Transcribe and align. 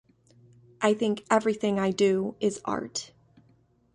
I 0.81 0.95
think 0.95 1.23
everything 1.29 1.77
I 1.77 1.91
do 1.91 2.35
is 2.39 2.59
art. 2.65 3.11